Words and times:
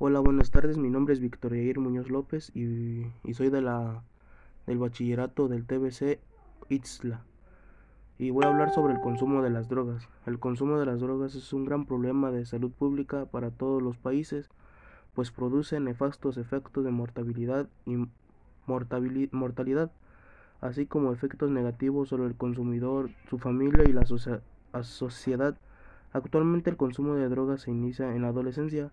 Hola, 0.00 0.18
buenas 0.18 0.50
tardes. 0.50 0.76
Mi 0.76 0.90
nombre 0.90 1.14
es 1.14 1.20
Víctor 1.20 1.54
Yair 1.54 1.78
Muñoz 1.78 2.10
López 2.10 2.50
y, 2.52 3.06
y 3.22 3.34
soy 3.34 3.48
de 3.48 3.62
la, 3.62 4.02
del 4.66 4.78
bachillerato 4.78 5.46
del 5.46 5.66
TBC 5.66 6.18
Itzla. 6.68 7.22
Y 8.18 8.30
voy 8.30 8.44
a 8.44 8.48
hablar 8.48 8.74
sobre 8.74 8.94
el 8.94 9.00
consumo 9.00 9.40
de 9.40 9.50
las 9.50 9.68
drogas. 9.68 10.08
El 10.26 10.40
consumo 10.40 10.80
de 10.80 10.86
las 10.86 10.98
drogas 10.98 11.36
es 11.36 11.52
un 11.52 11.64
gran 11.64 11.86
problema 11.86 12.32
de 12.32 12.44
salud 12.44 12.72
pública 12.72 13.26
para 13.26 13.52
todos 13.52 13.80
los 13.80 13.96
países, 13.96 14.50
pues 15.14 15.30
produce 15.30 15.78
nefastos 15.78 16.38
efectos 16.38 16.84
de 16.84 16.90
mortalidad 16.90 17.68
y 17.86 18.08
mortalidad, 18.66 19.92
así 20.60 20.86
como 20.86 21.12
efectos 21.12 21.52
negativos 21.52 22.08
sobre 22.08 22.26
el 22.26 22.34
consumidor, 22.34 23.10
su 23.30 23.38
familia 23.38 23.84
y 23.84 23.92
la 23.92 24.06
sociedad. 24.06 25.56
Actualmente 26.12 26.68
el 26.68 26.76
consumo 26.76 27.14
de 27.14 27.28
drogas 27.28 27.62
se 27.62 27.70
inicia 27.70 28.12
en 28.12 28.22
la 28.22 28.28
adolescencia 28.28 28.90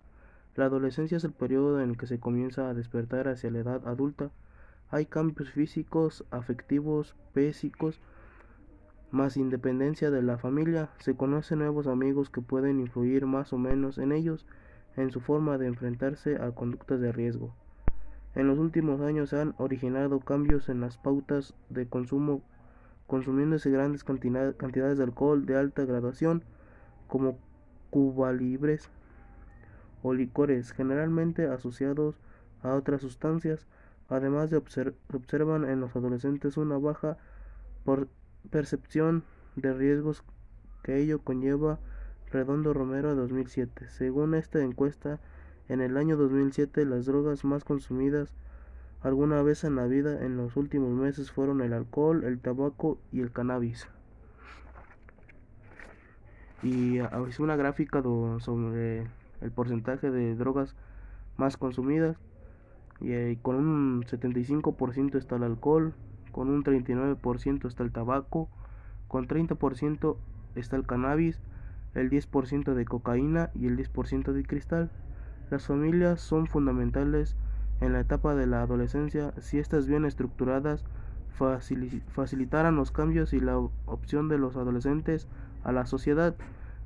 la 0.54 0.66
adolescencia 0.66 1.16
es 1.16 1.24
el 1.24 1.32
periodo 1.32 1.80
en 1.80 1.90
el 1.90 1.96
que 1.96 2.06
se 2.06 2.20
comienza 2.20 2.68
a 2.68 2.74
despertar 2.74 3.28
hacia 3.28 3.50
la 3.50 3.60
edad 3.60 3.88
adulta. 3.88 4.30
Hay 4.90 5.06
cambios 5.06 5.50
físicos, 5.50 6.24
afectivos, 6.30 7.16
pésicos, 7.32 8.00
más 9.10 9.38
independencia 9.38 10.10
de 10.10 10.22
la 10.22 10.36
familia. 10.36 10.90
Se 10.98 11.16
conocen 11.16 11.60
nuevos 11.60 11.86
amigos 11.86 12.28
que 12.28 12.42
pueden 12.42 12.80
influir 12.80 13.24
más 13.24 13.52
o 13.54 13.58
menos 13.58 13.96
en 13.96 14.12
ellos, 14.12 14.46
en 14.96 15.10
su 15.10 15.20
forma 15.20 15.56
de 15.56 15.68
enfrentarse 15.68 16.36
a 16.36 16.50
conductas 16.50 17.00
de 17.00 17.12
riesgo. 17.12 17.54
En 18.34 18.46
los 18.46 18.58
últimos 18.58 19.00
años 19.00 19.30
se 19.30 19.40
han 19.40 19.54
originado 19.58 20.20
cambios 20.20 20.68
en 20.68 20.80
las 20.80 20.98
pautas 20.98 21.54
de 21.70 21.86
consumo, 21.86 22.42
consumiéndose 23.06 23.70
grandes 23.70 24.04
cantidades 24.04 24.98
de 24.98 25.04
alcohol 25.04 25.46
de 25.46 25.56
alta 25.56 25.84
graduación, 25.84 26.44
como 27.08 27.38
cubalibres, 27.90 28.90
o 30.02 30.14
licores, 30.14 30.72
generalmente 30.72 31.46
asociados 31.46 32.16
a 32.62 32.74
otras 32.74 33.00
sustancias. 33.00 33.66
Además 34.08 34.50
de 34.50 34.58
observan 34.58 35.64
en 35.64 35.80
los 35.80 35.96
adolescentes 35.96 36.56
una 36.56 36.78
baja 36.78 37.16
percepción 38.50 39.24
de 39.56 39.72
riesgos 39.72 40.22
que 40.82 40.98
ello 40.98 41.20
conlleva 41.20 41.78
Redondo 42.30 42.72
Romero 42.72 43.14
2007. 43.14 43.88
Según 43.88 44.34
esta 44.34 44.62
encuesta, 44.62 45.20
en 45.68 45.80
el 45.80 45.96
año 45.96 46.16
2007 46.16 46.84
las 46.84 47.06
drogas 47.06 47.44
más 47.44 47.64
consumidas 47.64 48.34
alguna 49.02 49.42
vez 49.42 49.64
en 49.64 49.76
la 49.76 49.86
vida 49.86 50.24
en 50.24 50.36
los 50.36 50.56
últimos 50.56 50.90
meses 50.90 51.30
fueron 51.30 51.60
el 51.60 51.72
alcohol, 51.72 52.24
el 52.24 52.38
tabaco 52.38 52.98
y 53.10 53.20
el 53.20 53.32
cannabis. 53.32 53.88
Y 56.62 56.98
es 56.98 57.40
una 57.40 57.56
gráfica 57.56 58.02
sobre 58.38 59.06
el 59.42 59.50
porcentaje 59.50 60.10
de 60.10 60.34
drogas 60.34 60.74
más 61.36 61.56
consumidas 61.56 62.16
y 63.00 63.12
eh, 63.12 63.38
con 63.42 63.56
un 63.56 64.04
75% 64.04 65.16
está 65.16 65.36
el 65.36 65.42
alcohol, 65.42 65.94
con 66.30 66.48
un 66.48 66.62
39% 66.62 67.66
está 67.66 67.82
el 67.82 67.92
tabaco, 67.92 68.48
con 69.08 69.26
30% 69.26 70.16
está 70.54 70.76
el 70.76 70.86
cannabis, 70.86 71.40
el 71.94 72.10
10% 72.10 72.74
de 72.74 72.84
cocaína 72.84 73.50
y 73.54 73.66
el 73.66 73.76
10% 73.76 74.32
de 74.32 74.44
cristal. 74.44 74.90
Las 75.50 75.66
familias 75.66 76.20
son 76.20 76.46
fundamentales 76.46 77.36
en 77.80 77.92
la 77.92 78.00
etapa 78.00 78.34
de 78.34 78.46
la 78.46 78.62
adolescencia 78.62 79.34
si 79.40 79.58
estas 79.58 79.86
bien 79.86 80.04
estructuradas 80.04 80.84
facilitaran 82.08 82.76
los 82.76 82.92
cambios 82.92 83.32
y 83.32 83.40
la 83.40 83.58
opción 83.58 84.28
de 84.28 84.38
los 84.38 84.56
adolescentes 84.56 85.26
a 85.64 85.72
la 85.72 85.86
sociedad. 85.86 86.34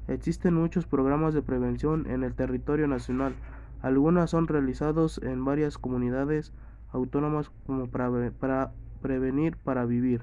Existen 0.08 0.54
muchos 0.54 0.86
programas 0.86 1.34
de 1.34 1.42
prevención 1.42 2.06
en 2.08 2.22
el 2.22 2.34
territorio 2.34 2.86
nacional. 2.86 3.34
Algunas 3.82 4.30
son 4.30 4.46
realizados 4.46 5.20
en 5.22 5.44
varias 5.44 5.78
comunidades 5.78 6.52
autónomas 6.92 7.50
como 7.66 7.88
para, 7.88 8.30
para 8.30 8.72
prevenir 9.02 9.56
para 9.56 9.84
vivir. 9.84 10.22